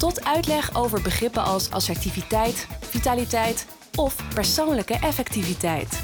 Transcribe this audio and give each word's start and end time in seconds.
tot 0.00 0.24
uitleg 0.24 0.76
over 0.76 1.02
begrippen 1.02 1.44
als 1.44 1.70
assertiviteit, 1.70 2.66
vitaliteit 2.80 3.66
of 3.94 4.34
persoonlijke 4.34 4.94
effectiviteit. 4.94 6.02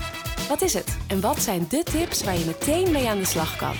Wat 0.48 0.62
is 0.62 0.74
het 0.74 0.98
en 1.08 1.20
wat 1.20 1.38
zijn 1.38 1.66
de 1.68 1.82
tips 1.82 2.24
waar 2.24 2.38
je 2.38 2.44
meteen 2.44 2.90
mee 2.90 3.08
aan 3.08 3.18
de 3.18 3.24
slag 3.24 3.56
kan? 3.56 3.74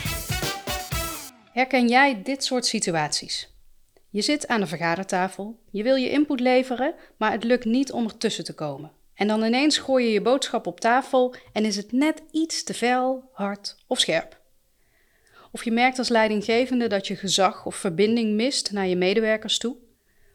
Herken 1.53 1.89
jij 1.89 2.23
dit 2.23 2.45
soort 2.45 2.67
situaties? 2.67 3.51
Je 4.11 4.23
zit 4.23 4.49
aan 4.49 4.61
de 4.61 4.67
vergadertafel, 4.67 5.59
je 5.71 5.83
wil 5.83 5.95
je 5.95 6.11
input 6.11 6.41
leveren, 6.41 6.95
maar 7.17 7.33
het 7.33 7.45
lukt 7.45 7.65
niet 7.65 7.93
om 7.93 8.05
ertussen 8.05 8.45
te 8.45 8.55
komen. 8.55 8.93
En 9.15 9.27
dan 9.27 9.45
ineens 9.45 9.79
gooi 9.79 10.07
je 10.07 10.13
je 10.13 10.23
boodschap 10.23 10.67
op 10.67 10.81
tafel 10.81 11.35
en 11.53 11.65
is 11.65 11.77
het 11.77 11.93
net 11.93 12.23
iets 12.31 12.65
te 12.65 12.75
fel, 12.75 13.31
hard 13.33 13.77
of 13.87 13.99
scherp. 13.99 14.41
Of 15.53 15.65
je 15.65 15.73
merkt 15.73 15.99
als 15.99 16.09
leidinggevende 16.09 16.87
dat 16.87 17.07
je 17.07 17.17
gezag 17.17 17.67
of 17.67 17.75
verbinding 17.75 18.35
mist 18.35 18.73
naar 18.73 18.87
je 18.87 18.97
medewerkers 18.97 19.59
toe. 19.59 19.77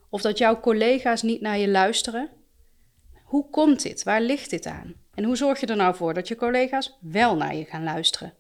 Of 0.10 0.22
dat 0.22 0.38
jouw 0.38 0.60
collega's 0.60 1.22
niet 1.22 1.42
naar 1.42 1.58
je 1.58 1.68
luisteren. 1.68 2.30
Hoe 3.24 3.50
komt 3.50 3.82
dit? 3.82 4.04
Waar 4.04 4.22
ligt 4.22 4.50
dit 4.50 4.66
aan? 4.66 4.94
En 5.14 5.24
hoe 5.24 5.36
zorg 5.36 5.60
je 5.60 5.66
er 5.66 5.76
nou 5.76 5.96
voor 5.96 6.14
dat 6.14 6.28
je 6.28 6.36
collega's 6.36 6.98
wel 7.02 7.36
naar 7.36 7.56
je 7.56 7.66
gaan 7.66 7.84
luisteren? 7.84 8.34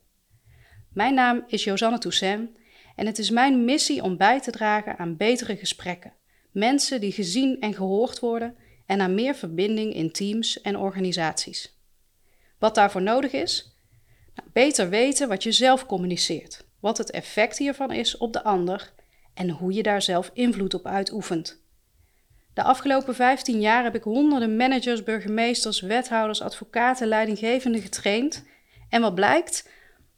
Mijn 0.93 1.13
naam 1.13 1.43
is 1.47 1.63
Josanne 1.63 1.97
Toussaint 1.97 2.49
en 2.95 3.05
het 3.05 3.17
is 3.17 3.29
mijn 3.29 3.65
missie 3.65 4.03
om 4.03 4.17
bij 4.17 4.41
te 4.41 4.51
dragen 4.51 4.97
aan 4.97 5.17
betere 5.17 5.57
gesprekken. 5.57 6.13
Mensen 6.51 7.01
die 7.01 7.11
gezien 7.11 7.59
en 7.59 7.73
gehoord 7.73 8.19
worden 8.19 8.55
en 8.85 9.01
aan 9.01 9.15
meer 9.15 9.35
verbinding 9.35 9.93
in 9.93 10.11
teams 10.11 10.61
en 10.61 10.77
organisaties. 10.77 11.77
Wat 12.59 12.75
daarvoor 12.75 13.01
nodig 13.01 13.31
is? 13.31 13.77
Nou, 14.35 14.49
beter 14.53 14.89
weten 14.89 15.27
wat 15.27 15.43
je 15.43 15.51
zelf 15.51 15.85
communiceert, 15.85 16.65
wat 16.79 16.97
het 16.97 17.11
effect 17.11 17.57
hiervan 17.57 17.91
is 17.91 18.17
op 18.17 18.33
de 18.33 18.43
ander 18.43 18.93
en 19.37 19.49
hoe 19.49 19.73
je 19.73 19.83
daar 19.83 20.01
zelf 20.01 20.29
invloed 20.33 20.73
op 20.73 20.85
uitoefent. 20.85 21.61
De 22.53 22.63
afgelopen 22.63 23.15
15 23.15 23.59
jaar 23.59 23.83
heb 23.83 23.95
ik 23.95 24.03
honderden 24.03 24.55
managers, 24.55 25.03
burgemeesters, 25.03 25.81
wethouders, 25.81 26.41
advocaten, 26.41 27.07
leidinggevenden 27.07 27.81
getraind. 27.81 28.45
En 28.89 29.01
wat 29.01 29.15
blijkt? 29.15 29.69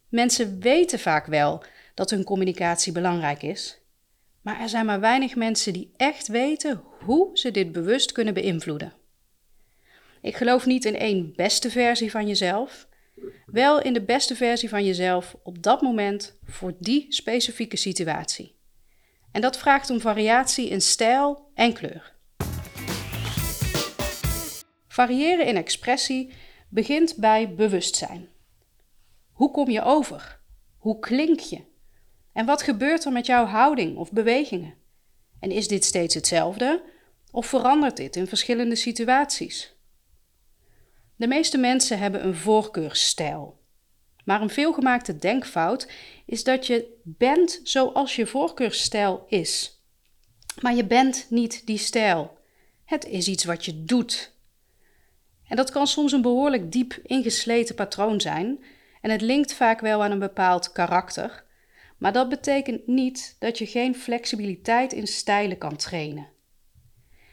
Mensen 0.09 0.59
weten 0.59 0.99
vaak 0.99 1.25
wel 1.25 1.63
dat 1.93 2.09
hun 2.09 2.23
communicatie 2.23 2.91
belangrijk 2.91 3.43
is. 3.43 3.81
Maar 4.41 4.61
er 4.61 4.69
zijn 4.69 4.85
maar 4.85 4.99
weinig 4.99 5.35
mensen 5.35 5.73
die 5.73 5.93
echt 5.97 6.27
weten 6.27 6.81
hoe 7.05 7.29
ze 7.33 7.51
dit 7.51 7.71
bewust 7.71 8.11
kunnen 8.11 8.33
beïnvloeden. 8.33 8.93
Ik 10.21 10.35
geloof 10.35 10.65
niet 10.65 10.85
in 10.85 10.95
één 10.97 11.33
beste 11.35 11.69
versie 11.69 12.11
van 12.11 12.27
jezelf, 12.27 12.87
wel 13.45 13.81
in 13.81 13.93
de 13.93 14.01
beste 14.01 14.35
versie 14.35 14.69
van 14.69 14.85
jezelf 14.85 15.35
op 15.43 15.63
dat 15.63 15.81
moment 15.81 16.37
voor 16.45 16.73
die 16.79 17.05
specifieke 17.09 17.77
situatie. 17.77 18.57
En 19.31 19.41
dat 19.41 19.57
vraagt 19.57 19.89
om 19.89 19.99
variatie 19.99 20.69
in 20.69 20.81
stijl 20.81 21.51
en 21.53 21.73
kleur. 21.73 22.17
Variëren 24.87 25.45
in 25.45 25.55
expressie 25.55 26.33
begint 26.69 27.15
bij 27.17 27.55
bewustzijn. 27.55 28.29
Hoe 29.31 29.51
kom 29.51 29.69
je 29.69 29.81
over? 29.81 30.39
Hoe 30.77 30.99
klink 30.99 31.39
je? 31.39 31.61
En 32.33 32.45
wat 32.45 32.61
gebeurt 32.61 33.05
er 33.05 33.11
met 33.11 33.25
jouw 33.25 33.45
houding 33.45 33.97
of 33.97 34.11
bewegingen? 34.11 34.73
En 35.39 35.51
is 35.51 35.67
dit 35.67 35.85
steeds 35.85 36.15
hetzelfde 36.15 36.83
of 37.31 37.45
verandert 37.45 37.97
dit 37.97 38.15
in 38.15 38.27
verschillende 38.27 38.75
situaties? 38.75 39.75
De 41.15 41.27
meeste 41.27 41.57
mensen 41.57 41.99
hebben 41.99 42.25
een 42.25 42.35
voorkeursstijl. 42.35 43.58
Maar 44.29 44.41
een 44.41 44.49
veelgemaakte 44.49 45.17
denkfout 45.17 45.91
is 46.25 46.43
dat 46.43 46.67
je 46.67 46.99
bent 47.03 47.59
zoals 47.63 48.15
je 48.15 48.27
voorkeursstijl 48.27 49.25
is. 49.27 49.81
Maar 50.61 50.75
je 50.75 50.85
bent 50.85 51.25
niet 51.29 51.65
die 51.65 51.77
stijl. 51.77 52.37
Het 52.85 53.05
is 53.05 53.27
iets 53.27 53.43
wat 53.43 53.65
je 53.65 53.83
doet. 53.83 54.33
En 55.47 55.55
dat 55.55 55.71
kan 55.71 55.87
soms 55.87 56.11
een 56.11 56.21
behoorlijk 56.21 56.71
diep 56.71 56.99
ingesleten 57.03 57.75
patroon 57.75 58.21
zijn 58.21 58.63
en 59.01 59.11
het 59.11 59.21
linkt 59.21 59.53
vaak 59.53 59.79
wel 59.79 60.03
aan 60.03 60.11
een 60.11 60.19
bepaald 60.19 60.71
karakter, 60.71 61.43
maar 61.97 62.13
dat 62.13 62.29
betekent 62.29 62.87
niet 62.87 63.35
dat 63.39 63.57
je 63.57 63.65
geen 63.65 63.95
flexibiliteit 63.95 64.93
in 64.93 65.07
stijlen 65.07 65.57
kan 65.57 65.75
trainen. 65.75 66.27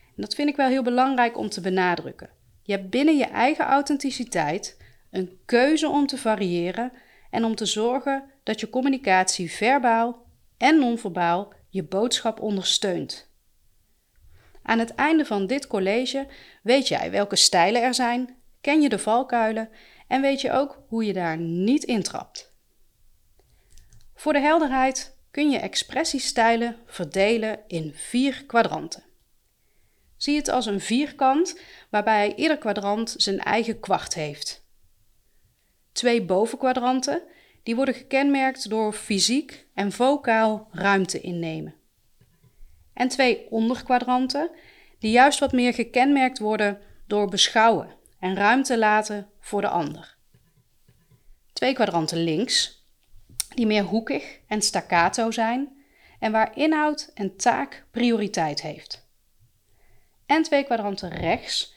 En 0.07 0.23
dat 0.23 0.35
vind 0.35 0.49
ik 0.49 0.57
wel 0.57 0.69
heel 0.69 0.83
belangrijk 0.83 1.39
om 1.39 1.49
te 1.49 1.61
benadrukken. 1.61 2.31
Je 2.63 2.73
hebt 2.73 2.91
binnen 2.91 3.17
je 3.17 3.25
eigen 3.25 3.65
authenticiteit 3.65 4.77
een 5.17 5.39
keuze 5.45 5.89
om 5.89 6.07
te 6.07 6.19
variëren 6.19 6.93
en 7.31 7.45
om 7.45 7.55
te 7.55 7.67
zorgen 7.67 8.31
dat 8.43 8.61
je 8.61 8.71
communicatie 8.71 9.51
verbaal 9.51 10.27
en 10.57 10.79
non-verbaal 10.79 11.53
je 11.69 11.85
boodschap 11.85 12.41
ondersteunt. 12.41 13.31
Aan 14.63 14.79
het 14.79 14.95
einde 14.95 15.25
van 15.25 15.47
dit 15.47 15.67
college 15.67 16.27
weet 16.63 16.89
jij 16.89 17.11
welke 17.11 17.37
stijlen 17.37 17.83
er 17.83 17.95
zijn, 17.95 18.37
ken 18.61 18.81
je 18.81 18.89
de 18.89 18.99
valkuilen 18.99 19.69
en 20.09 20.21
weet 20.21 20.41
je 20.41 20.53
ook 20.53 20.83
hoe 20.89 21.05
je 21.05 21.13
daar 21.13 21.39
niet 21.39 21.85
intrapt. 21.85 22.55
Voor 24.15 24.33
de 24.33 24.41
helderheid 24.41 25.17
kun 25.31 25.51
je 25.51 25.59
expressiestijlen 25.59 26.77
verdelen 26.87 27.59
in 27.67 27.93
vier 27.95 28.45
kwadranten. 28.47 29.05
Zie 30.17 30.37
het 30.37 30.49
als 30.49 30.67
een 30.67 30.81
vierkant 30.81 31.61
waarbij 31.91 32.35
ieder 32.35 32.59
kwadrant 32.59 33.15
zijn 33.17 33.39
eigen 33.39 33.81
kwart 33.81 34.15
heeft. 34.15 34.66
Twee 35.97 36.23
bovenkwadranten 36.23 37.23
die 37.63 37.77
worden 37.77 37.95
gekenmerkt 37.95 38.69
door 38.69 38.93
fysiek 38.93 39.67
en 39.75 39.93
vocaal 39.93 40.69
ruimte 40.71 41.21
innemen. 41.21 41.75
En 42.93 43.09
twee 43.09 43.51
onderkwadranten 43.51 44.51
die 44.99 45.11
juist 45.11 45.39
wat 45.39 45.53
meer 45.53 45.75
gekenmerkt 45.75 46.39
worden 46.39 46.79
door 47.07 47.29
beschouwen 47.29 47.95
en 48.19 48.37
ruimte 48.37 48.79
laten 48.79 49.31
voor 49.41 49.61
de 49.61 49.69
ander. 49.69 50.17
Twee 51.53 51.75
kwadranten 51.75 52.25
links, 52.25 52.87
die 53.55 53.67
meer 53.67 53.85
hoekig 53.85 54.39
en 54.47 54.63
staccato 54.63 55.31
zijn 55.31 55.83
en 56.19 56.33
waar 56.33 56.57
inhoud 56.57 57.11
en 57.15 57.37
taak 57.37 57.85
prioriteit 57.91 58.63
heeft. 58.63 59.09
En 60.27 60.43
twee 60.43 60.65
kwadranten 60.65 61.11
rechts, 61.11 61.75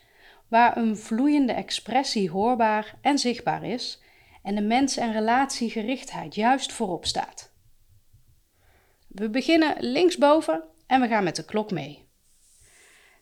waar 0.47 0.77
een 0.77 0.97
vloeiende 0.97 1.53
expressie 1.53 2.29
hoorbaar 2.29 2.95
en 3.01 3.19
zichtbaar 3.19 3.63
is 3.63 4.07
en 4.43 4.55
de 4.55 4.61
mens- 4.61 4.97
en 4.97 5.13
relatiegerichtheid 5.13 6.35
juist 6.35 6.71
voorop 6.71 7.05
staat. 7.05 7.53
We 9.07 9.29
beginnen 9.29 9.75
linksboven 9.79 10.63
en 10.87 11.01
we 11.01 11.07
gaan 11.07 11.23
met 11.23 11.35
de 11.35 11.45
klok 11.45 11.71
mee. 11.71 12.07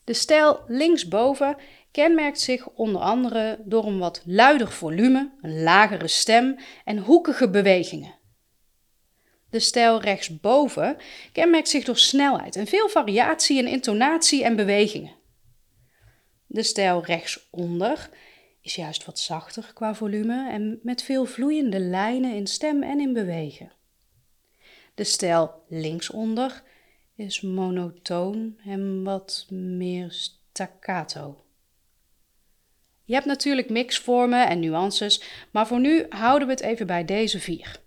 De 0.03 0.13
stijl 0.13 0.63
linksboven 0.67 1.57
kenmerkt 1.91 2.39
zich 2.39 2.69
onder 2.69 3.01
andere 3.01 3.59
door 3.63 3.85
een 3.85 3.99
wat 3.99 4.21
luider 4.25 4.71
volume, 4.71 5.31
een 5.41 5.63
lagere 5.63 6.07
stem 6.07 6.55
en 6.85 6.97
hoekige 6.97 7.49
bewegingen. 7.49 8.15
De 9.49 9.59
stijl 9.59 10.01
rechtsboven 10.01 10.97
kenmerkt 11.31 11.69
zich 11.69 11.83
door 11.83 11.97
snelheid 11.97 12.55
en 12.55 12.67
veel 12.67 12.89
variatie 12.89 13.57
in 13.57 13.67
intonatie 13.67 14.43
en 14.43 14.55
bewegingen. 14.55 15.15
De 16.47 16.63
stijl 16.63 17.03
rechtsonder 17.03 18.09
is 18.67 18.75
juist 18.75 19.05
wat 19.05 19.19
zachter 19.19 19.71
qua 19.73 19.95
volume 19.95 20.49
en 20.49 20.79
met 20.83 21.03
veel 21.03 21.25
vloeiende 21.25 21.79
lijnen 21.79 22.35
in 22.35 22.47
stem 22.47 22.83
en 22.83 22.99
in 22.99 23.13
bewegen. 23.13 23.71
De 24.95 25.03
stijl 25.03 25.63
linksonder 25.67 26.63
is 27.15 27.41
monotoon 27.41 28.59
en 28.65 29.03
wat 29.03 29.45
meer 29.49 30.11
staccato. 30.11 31.45
Je 33.03 33.13
hebt 33.13 33.25
natuurlijk 33.25 33.69
mixvormen 33.69 34.47
en 34.47 34.59
nuances, 34.59 35.21
maar 35.51 35.67
voor 35.67 35.79
nu 35.79 36.05
houden 36.09 36.47
we 36.47 36.53
het 36.53 36.63
even 36.63 36.87
bij 36.87 37.05
deze 37.05 37.39
vier. 37.39 37.79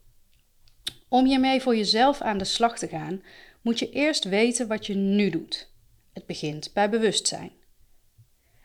Om 1.09 1.26
hiermee 1.26 1.61
voor 1.61 1.76
jezelf 1.76 2.21
aan 2.21 2.38
de 2.38 2.44
slag 2.44 2.79
te 2.79 2.88
gaan, 2.88 3.23
moet 3.62 3.79
je 3.79 3.91
eerst 3.91 4.25
weten 4.25 4.69
wat 4.69 4.87
je 4.87 4.94
nu 4.94 5.31
doet. 5.31 5.73
Het 6.12 6.26
begint 6.26 6.71
bij 6.75 6.91
bewustzijn. 6.91 7.60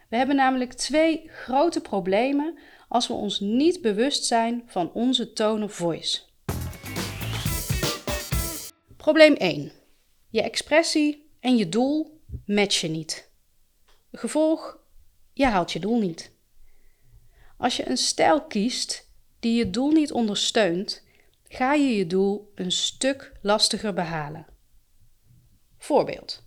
We 0.09 0.15
hebben 0.17 0.35
namelijk 0.35 0.73
twee 0.73 1.29
grote 1.29 1.81
problemen 1.81 2.57
als 2.87 3.07
we 3.07 3.13
ons 3.13 3.39
niet 3.39 3.81
bewust 3.81 4.25
zijn 4.25 4.63
van 4.65 4.91
onze 4.91 5.33
tone 5.33 5.63
of 5.63 5.73
voice. 5.73 6.21
Probleem 8.97 9.33
1. 9.33 9.71
Je 10.29 10.41
expressie 10.41 11.31
en 11.39 11.57
je 11.57 11.69
doel 11.69 12.21
matchen 12.45 12.91
niet. 12.91 13.31
Gevolg, 14.11 14.79
je 15.33 15.45
haalt 15.45 15.71
je 15.71 15.79
doel 15.79 15.99
niet. 15.99 16.31
Als 17.57 17.77
je 17.77 17.89
een 17.89 17.97
stijl 17.97 18.41
kiest 18.41 19.11
die 19.39 19.57
je 19.57 19.69
doel 19.69 19.91
niet 19.91 20.11
ondersteunt, 20.11 21.03
ga 21.43 21.73
je 21.73 21.95
je 21.95 22.07
doel 22.07 22.51
een 22.55 22.71
stuk 22.71 23.31
lastiger 23.41 23.93
behalen. 23.93 24.45
Voorbeeld. 25.77 26.43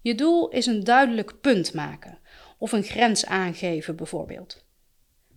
Je 0.00 0.14
doel 0.14 0.48
is 0.48 0.66
een 0.66 0.84
duidelijk 0.84 1.40
punt 1.40 1.74
maken 1.74 2.18
of 2.58 2.72
een 2.72 2.82
grens 2.82 3.26
aangeven 3.26 3.96
bijvoorbeeld. 3.96 4.64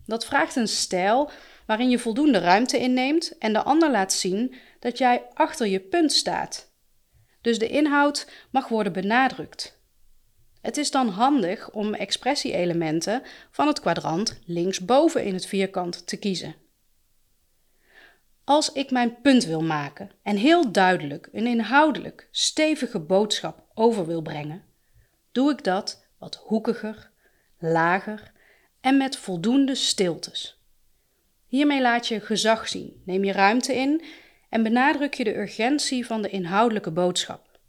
Dat 0.06 0.26
vraagt 0.26 0.56
een 0.56 0.68
stijl 0.68 1.32
waarin 1.66 1.90
je 1.90 2.00
voldoende 2.00 2.40
ruimte 2.40 2.80
inneemt 2.80 3.38
en 3.38 3.54
de 3.54 3.64
ander 3.64 3.92
laat 3.92 4.14
zien 4.14 4.56
dat 4.80 4.98
jij 4.98 5.26
achter 5.34 5.68
je 5.68 5.80
punt 5.80 6.12
staat. 6.12 6.72
Dus 7.42 7.60
de 7.60 7.68
inhoud 7.68 8.28
mag 8.52 8.68
worden 8.68 8.94
benadrukt. 8.94 9.80
Het 10.62 10.78
is 10.78 10.92
dan 10.92 11.08
handig 11.08 11.72
om 11.72 11.94
expressie-elementen 11.94 13.22
van 13.52 13.68
het 13.68 13.80
kwadrant 13.80 14.40
linksboven 14.46 15.24
in 15.24 15.34
het 15.34 15.46
vierkant 15.46 16.08
te 16.08 16.18
kiezen. 16.18 16.56
Als 18.44 18.72
ik 18.72 18.92
mijn 18.92 19.22
punt 19.22 19.46
wil 19.46 19.62
maken 19.62 20.12
en 20.24 20.36
heel 20.36 20.72
duidelijk 20.72 21.30
een 21.32 21.48
inhoudelijk 21.48 22.28
stevige 22.32 23.00
boodschap 23.00 23.66
over 23.74 24.06
wil 24.06 24.22
brengen, 24.22 24.64
doe 25.32 25.52
ik 25.52 25.64
dat 25.64 26.08
wat 26.20 26.36
hoekiger, 26.36 27.12
lager 27.60 28.32
en 28.82 28.98
met 28.98 29.18
voldoende 29.18 29.76
stiltes. 29.76 30.64
Hiermee 31.48 31.82
laat 31.82 32.08
je 32.08 32.20
gezag 32.20 32.68
zien, 32.68 33.02
neem 33.06 33.24
je 33.24 33.32
ruimte 33.32 33.76
in 33.76 34.04
en 34.50 34.64
benadruk 34.64 35.14
je 35.14 35.24
de 35.24 35.38
urgentie 35.38 36.06
van 36.06 36.22
de 36.22 36.30
inhoudelijke 36.30 36.92
boodschap. 36.92 37.60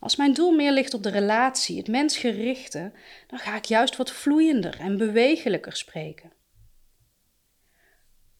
Als 0.00 0.16
mijn 0.16 0.32
doel 0.32 0.50
meer 0.50 0.72
ligt 0.72 0.94
op 0.94 1.02
de 1.02 1.10
relatie, 1.10 1.76
het 1.76 1.88
mensgerichte, 1.88 2.92
dan 3.26 3.38
ga 3.38 3.56
ik 3.56 3.64
juist 3.64 3.96
wat 3.96 4.10
vloeiender 4.10 4.80
en 4.80 4.96
bewegelijker 4.96 5.76
spreken. 5.76 6.32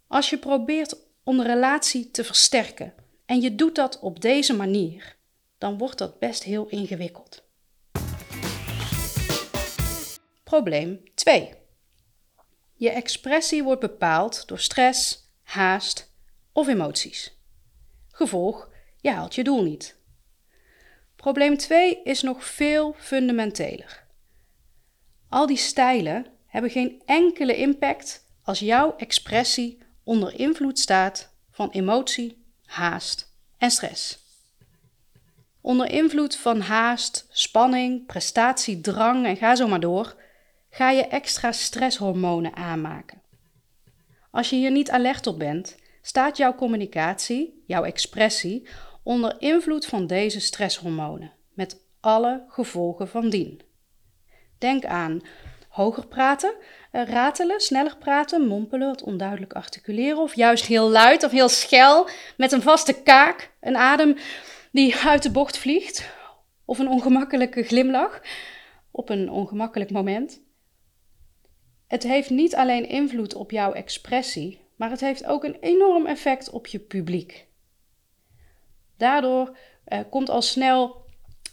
Als 0.06 0.30
je 0.30 0.38
probeert 0.38 0.96
om 1.24 1.36
de 1.36 1.42
relatie 1.42 2.10
te 2.10 2.24
versterken 2.24 2.94
en 3.26 3.40
je 3.40 3.54
doet 3.54 3.74
dat 3.74 4.00
op 4.00 4.20
deze 4.20 4.54
manier, 4.54 5.16
dan 5.58 5.78
wordt 5.78 5.98
dat 5.98 6.18
best 6.18 6.42
heel 6.42 6.68
ingewikkeld. 6.68 7.45
Probleem 10.46 11.00
2. 11.14 11.54
Je 12.74 12.90
expressie 12.90 13.62
wordt 13.62 13.80
bepaald 13.80 14.48
door 14.48 14.58
stress, 14.58 15.30
haast 15.42 16.12
of 16.52 16.68
emoties. 16.68 17.38
Gevolg, 18.08 18.70
je 19.00 19.10
haalt 19.10 19.34
je 19.34 19.44
doel 19.44 19.62
niet. 19.62 19.96
Probleem 21.16 21.56
2 21.56 22.02
is 22.02 22.22
nog 22.22 22.44
veel 22.44 22.94
fundamenteler. 22.98 24.06
Al 25.28 25.46
die 25.46 25.56
stijlen 25.56 26.26
hebben 26.46 26.70
geen 26.70 27.02
enkele 27.06 27.56
impact 27.56 28.24
als 28.42 28.58
jouw 28.58 28.96
expressie 28.96 29.82
onder 30.04 30.38
invloed 30.38 30.78
staat 30.78 31.32
van 31.50 31.70
emotie, 31.70 32.46
haast 32.64 33.32
en 33.58 33.70
stress. 33.70 34.18
Onder 35.60 35.90
invloed 35.90 36.36
van 36.36 36.60
haast, 36.60 37.26
spanning, 37.30 38.06
prestatiedrang 38.06 39.26
en 39.26 39.36
ga 39.36 39.54
zo 39.54 39.68
maar 39.68 39.80
door, 39.80 40.24
ga 40.76 40.90
je 40.90 41.06
extra 41.06 41.52
stresshormonen 41.52 42.56
aanmaken. 42.56 43.22
Als 44.30 44.50
je 44.50 44.56
hier 44.56 44.70
niet 44.70 44.90
alert 44.90 45.26
op 45.26 45.38
bent, 45.38 45.76
staat 46.02 46.36
jouw 46.36 46.54
communicatie, 46.54 47.62
jouw 47.66 47.84
expressie, 47.84 48.68
onder 49.02 49.36
invloed 49.38 49.86
van 49.86 50.06
deze 50.06 50.40
stresshormonen, 50.40 51.32
met 51.54 51.84
alle 52.00 52.44
gevolgen 52.48 53.08
van 53.08 53.30
dien. 53.30 53.60
Denk 54.58 54.84
aan 54.84 55.20
hoger 55.68 56.06
praten, 56.06 56.54
eh, 56.90 57.04
ratelen, 57.04 57.60
sneller 57.60 57.96
praten, 57.96 58.46
mompelen, 58.46 58.88
wat 58.88 59.02
onduidelijk 59.02 59.52
articuleren, 59.52 60.18
of 60.18 60.34
juist 60.34 60.66
heel 60.66 60.90
luid 60.90 61.24
of 61.24 61.30
heel 61.30 61.48
schel 61.48 62.08
met 62.36 62.52
een 62.52 62.62
vaste 62.62 63.02
kaak, 63.02 63.52
een 63.60 63.76
adem 63.76 64.16
die 64.72 64.96
uit 64.96 65.22
de 65.22 65.30
bocht 65.30 65.58
vliegt, 65.58 66.08
of 66.64 66.78
een 66.78 66.88
ongemakkelijke 66.88 67.62
glimlach 67.62 68.20
op 68.90 69.08
een 69.08 69.30
ongemakkelijk 69.30 69.90
moment. 69.90 70.44
Het 71.86 72.02
heeft 72.02 72.30
niet 72.30 72.54
alleen 72.54 72.88
invloed 72.88 73.34
op 73.34 73.50
jouw 73.50 73.72
expressie, 73.72 74.60
maar 74.76 74.90
het 74.90 75.00
heeft 75.00 75.26
ook 75.26 75.44
een 75.44 75.56
enorm 75.60 76.06
effect 76.06 76.50
op 76.50 76.66
je 76.66 76.78
publiek. 76.78 77.46
Daardoor 78.96 79.56
eh, 79.84 80.00
komt 80.10 80.28
al 80.28 80.42
snel, 80.42 81.04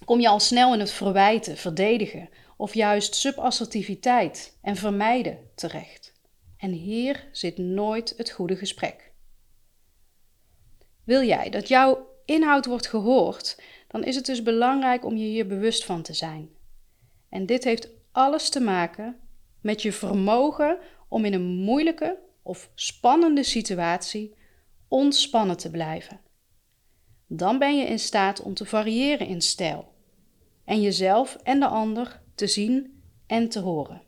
kom 0.06 0.20
je 0.20 0.28
al 0.28 0.40
snel 0.40 0.74
in 0.74 0.80
het 0.80 0.92
verwijten, 0.92 1.58
verdedigen 1.58 2.30
of 2.58 2.74
juist 2.74 3.16
subassertiviteit 3.16 4.58
en 4.62 4.76
vermijden 4.76 5.50
terecht. 5.56 6.14
En 6.58 6.72
hier 6.72 7.28
zit 7.32 7.58
nooit 7.58 8.14
het 8.18 8.32
goede 8.32 8.56
gesprek. 8.56 9.12
Wil 11.04 11.24
jij 11.24 11.50
dat 11.50 11.68
jouw 11.68 12.08
inhoud 12.26 12.66
wordt 12.66 12.88
gehoord, 12.88 13.62
dan 13.88 14.04
is 14.04 14.16
het 14.16 14.26
dus 14.26 14.44
belangrijk 14.44 15.06
om 15.06 15.16
je 15.18 15.26
hier 15.26 15.48
bewust 15.48 15.86
van 15.86 16.02
te 16.02 16.14
zijn. 16.14 16.50
En 17.30 17.46
dit 17.46 17.64
heeft 17.64 17.90
alles 18.12 18.50
te 18.50 18.60
maken 18.60 19.20
met 19.64 19.82
je 19.82 19.92
vermogen 19.92 20.78
om 21.08 21.26
in 21.26 21.34
een 21.34 21.46
moeilijke 21.46 22.20
of 22.42 22.72
spannende 22.76 23.44
situatie 23.44 24.36
ontspannen 24.88 25.58
te 25.58 25.72
blijven. 25.72 26.20
Dan 27.28 27.60
ben 27.60 27.78
je 27.78 27.86
in 27.86 28.00
staat 28.00 28.42
om 28.42 28.54
te 28.54 28.66
variëren 28.66 29.28
in 29.28 29.42
stijl 29.42 29.94
en 30.66 30.82
jezelf 30.82 31.38
en 31.44 31.60
de 31.60 31.68
ander 31.68 32.22
te 32.36 32.48
zien 32.48 33.04
en 33.28 33.50
te 33.50 33.60
horen. 33.60 34.02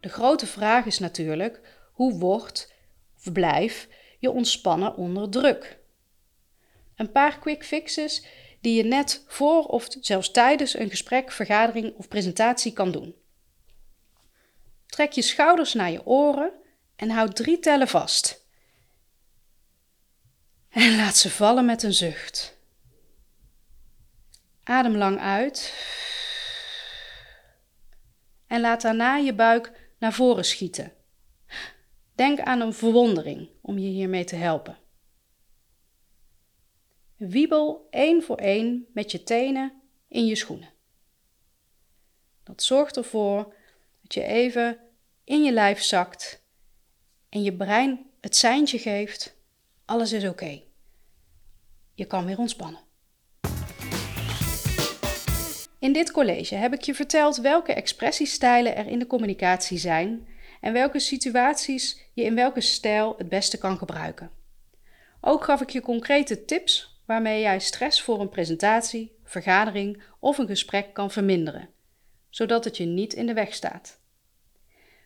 De 0.00 0.08
grote 0.08 0.46
vraag 0.46 0.86
is 0.86 0.98
natuurlijk: 0.98 1.60
hoe 1.92 2.18
wordt 2.18 2.74
of 3.16 3.32
blijf 3.32 3.88
je 4.18 4.30
ontspannen 4.30 4.96
onder 4.96 5.30
druk? 5.30 5.78
Een 6.96 7.12
paar 7.12 7.38
quick 7.38 7.64
fixes 7.64 8.26
die 8.66 8.76
je 8.76 8.84
net 8.84 9.24
voor 9.26 9.64
of 9.64 9.86
zelfs 10.00 10.30
tijdens 10.30 10.78
een 10.78 10.90
gesprek, 10.90 11.32
vergadering 11.32 11.94
of 11.96 12.08
presentatie 12.08 12.72
kan 12.72 12.92
doen. 12.92 13.14
Trek 14.86 15.12
je 15.12 15.22
schouders 15.22 15.74
naar 15.74 15.90
je 15.90 16.06
oren 16.06 16.52
en 16.96 17.10
houd 17.10 17.36
drie 17.36 17.58
tellen 17.58 17.88
vast. 17.88 18.46
En 20.68 20.96
laat 21.00 21.16
ze 21.16 21.30
vallen 21.30 21.64
met 21.64 21.82
een 21.82 21.92
zucht. 21.92 22.58
Adem 24.62 24.96
lang 24.96 25.20
uit. 25.20 25.74
En 28.46 28.60
laat 28.60 28.82
daarna 28.82 29.16
je 29.16 29.34
buik 29.34 29.72
naar 29.98 30.12
voren 30.12 30.44
schieten. 30.44 30.92
Denk 32.14 32.40
aan 32.40 32.60
een 32.60 32.74
verwondering 32.74 33.48
om 33.62 33.78
je 33.78 33.88
hiermee 33.88 34.24
te 34.24 34.36
helpen. 34.36 34.78
Wiebel 37.16 37.86
één 37.90 38.22
voor 38.22 38.36
één 38.36 38.86
met 38.92 39.10
je 39.10 39.22
tenen 39.22 39.72
in 40.08 40.26
je 40.26 40.36
schoenen. 40.36 40.72
Dat 42.42 42.62
zorgt 42.62 42.96
ervoor 42.96 43.54
dat 44.02 44.14
je 44.14 44.22
even 44.22 44.78
in 45.24 45.44
je 45.44 45.52
lijf 45.52 45.82
zakt 45.82 46.44
en 47.28 47.42
je 47.42 47.56
brein 47.56 48.06
het 48.20 48.36
seintje 48.36 48.78
geeft: 48.78 49.36
alles 49.84 50.12
is 50.12 50.24
oké. 50.24 50.62
Je 51.94 52.04
kan 52.04 52.26
weer 52.26 52.38
ontspannen. 52.38 52.80
In 55.78 55.92
dit 55.92 56.10
college 56.10 56.54
heb 56.54 56.72
ik 56.72 56.82
je 56.82 56.94
verteld 56.94 57.36
welke 57.36 57.72
expressiestijlen 57.72 58.76
er 58.76 58.86
in 58.86 58.98
de 58.98 59.06
communicatie 59.06 59.78
zijn 59.78 60.28
en 60.60 60.72
welke 60.72 60.98
situaties 60.98 62.00
je 62.14 62.22
in 62.22 62.34
welke 62.34 62.60
stijl 62.60 63.14
het 63.18 63.28
beste 63.28 63.58
kan 63.58 63.78
gebruiken. 63.78 64.30
Ook 65.20 65.44
gaf 65.44 65.60
ik 65.60 65.70
je 65.70 65.80
concrete 65.80 66.44
tips 66.44 66.95
waarmee 67.06 67.40
jij 67.40 67.58
stress 67.58 68.02
voor 68.02 68.20
een 68.20 68.28
presentatie, 68.28 69.18
vergadering 69.24 70.02
of 70.18 70.38
een 70.38 70.46
gesprek 70.46 70.94
kan 70.94 71.10
verminderen, 71.10 71.68
zodat 72.28 72.64
het 72.64 72.76
je 72.76 72.84
niet 72.84 73.12
in 73.12 73.26
de 73.26 73.34
weg 73.34 73.54
staat. 73.54 74.00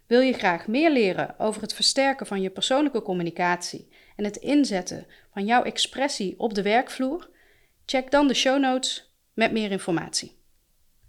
Wil 0.06 0.20
je 0.20 0.32
graag 0.32 0.66
meer 0.66 0.90
leren 0.90 1.38
over 1.38 1.62
het 1.62 1.74
versterken 1.74 2.26
van 2.26 2.42
je 2.42 2.50
persoonlijke 2.50 3.02
communicatie 3.02 3.88
en 4.16 4.24
het 4.24 4.36
inzetten 4.36 5.06
van 5.32 5.44
jouw 5.44 5.62
expressie 5.62 6.34
op 6.38 6.54
de 6.54 6.62
werkvloer? 6.62 7.30
Check 7.84 8.10
dan 8.10 8.28
de 8.28 8.34
show 8.34 8.60
notes 8.60 9.14
met 9.32 9.52
meer 9.52 9.70
informatie. 9.70 10.38